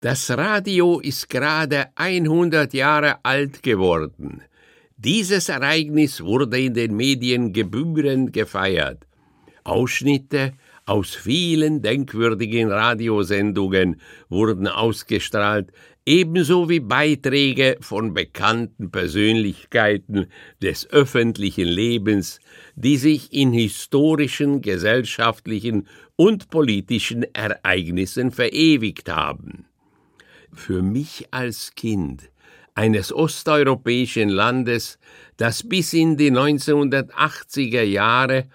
Das 0.00 0.30
Radio 0.30 1.00
ist 1.00 1.28
gerade 1.28 1.86
100 1.96 2.72
Jahre 2.72 3.16
alt 3.24 3.64
geworden. 3.64 4.42
Dieses 4.96 5.48
Ereignis 5.48 6.22
wurde 6.22 6.60
in 6.60 6.74
den 6.74 6.94
Medien 6.94 7.52
gebührend 7.52 8.32
gefeiert. 8.32 9.08
Ausschnitte 9.64 10.52
aus 10.86 11.16
vielen 11.16 11.82
denkwürdigen 11.82 12.70
Radiosendungen 12.70 14.00
wurden 14.28 14.68
ausgestrahlt, 14.68 15.72
ebenso 16.06 16.68
wie 16.68 16.78
Beiträge 16.78 17.76
von 17.80 18.14
bekannten 18.14 18.92
Persönlichkeiten 18.92 20.26
des 20.62 20.88
öffentlichen 20.90 21.66
Lebens, 21.66 22.38
die 22.76 22.98
sich 22.98 23.32
in 23.32 23.52
historischen, 23.52 24.60
gesellschaftlichen 24.60 25.88
und 26.14 26.50
politischen 26.50 27.26
Ereignissen 27.34 28.30
verewigt 28.30 29.10
haben. 29.10 29.57
Für 30.52 30.82
mich 30.82 31.28
als 31.30 31.74
Kind 31.74 32.30
eines 32.74 33.12
osteuropäischen 33.12 34.28
Landes, 34.28 34.98
das 35.36 35.68
bis 35.68 35.92
in 35.92 36.16
die 36.16 36.30
1980er 36.30 37.82
Jahre 37.82 38.46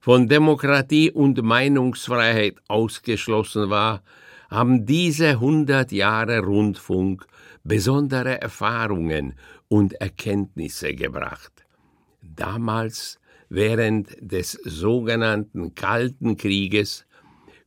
von 0.00 0.28
Demokratie 0.28 1.10
und 1.10 1.42
Meinungsfreiheit 1.42 2.56
ausgeschlossen 2.68 3.70
war, 3.70 4.02
haben 4.50 4.86
diese 4.86 5.38
hundert 5.40 5.92
Jahre 5.92 6.40
Rundfunk 6.40 7.26
besondere 7.64 8.40
Erfahrungen 8.40 9.34
und 9.68 9.92
Erkenntnisse 9.94 10.94
gebracht. 10.94 11.52
Damals, 12.22 13.20
während 13.48 14.16
des 14.20 14.52
sogenannten 14.52 15.74
Kalten 15.74 16.36
Krieges, 16.36 17.04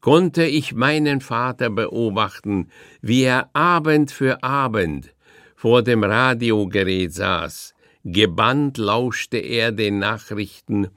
konnte 0.01 0.43
ich 0.43 0.73
meinen 0.73 1.21
Vater 1.21 1.69
beobachten, 1.69 2.69
wie 3.01 3.23
er 3.23 3.49
Abend 3.53 4.11
für 4.11 4.43
Abend 4.43 5.13
vor 5.55 5.83
dem 5.83 6.03
Radiogerät 6.03 7.13
saß, 7.13 7.75
gebannt 8.03 8.77
lauschte 8.77 9.37
er 9.37 9.71
den 9.71 9.99
Nachrichten 9.99 10.89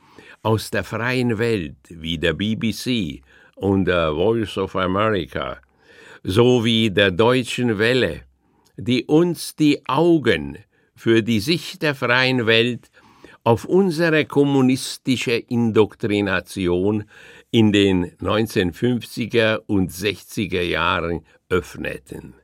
aus 0.43 0.71
der 0.71 0.85
freien 0.85 1.39
Welt 1.39 1.77
wie 1.91 2.19
der 2.19 2.33
BBC 2.33 3.23
und 3.57 3.85
der 3.85 4.13
Voice 4.13 4.57
of 4.59 4.75
America, 4.75 5.59
sowie 6.23 6.91
der 6.91 7.11
deutschen 7.11 7.79
Welle, 7.79 8.23
die 8.77 9.05
uns 9.05 9.55
die 9.55 9.87
Augen 9.87 10.59
für 10.97 11.23
die 11.23 11.41
Sicht 11.41 11.83
der 11.83 11.95
freien 11.95 12.47
Welt 12.47 12.91
auf 13.45 13.67
unsere 13.67 14.25
kommunistische 14.25 15.33
Indoktrination 15.33 17.05
in 17.51 17.73
den 17.73 18.11
1950er 18.17 19.61
und 19.67 19.93
60er 19.93 20.63
Jahren 20.63 21.25
öffneten. 21.51 22.35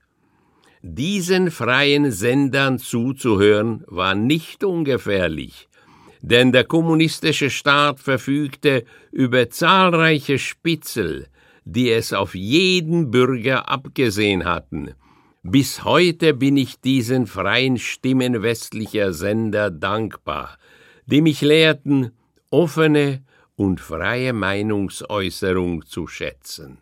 Diesen 0.83 1.51
freien 1.51 2.11
Sendern 2.11 2.79
zuzuhören 2.79 3.83
war 3.87 4.15
nicht 4.15 4.63
ungefährlich, 4.63 5.69
denn 6.21 6.53
der 6.53 6.65
kommunistische 6.65 7.51
Staat 7.51 8.01
verfügte 8.01 8.85
über 9.11 9.49
zahlreiche 9.49 10.39
Spitzel, 10.39 11.29
die 11.65 11.91
es 11.91 12.13
auf 12.13 12.35
jeden 12.35 13.11
Bürger 13.11 13.69
abgesehen 13.71 14.45
hatten. 14.45 14.95
Bis 15.43 15.85
heute 15.85 16.35
bin 16.35 16.59
ich 16.59 16.81
diesen 16.81 17.27
freien 17.27 17.79
Stimmen 17.79 18.43
westlicher 18.43 19.15
Sender 19.15 19.71
dankbar, 19.71 20.59
die 21.11 21.23
mich 21.23 21.41
lehrten, 21.41 22.13
offene 22.51 23.23
und 23.57 23.81
freie 23.81 24.33
Meinungsäußerung 24.33 25.85
zu 25.85 26.07
schätzen. 26.07 26.79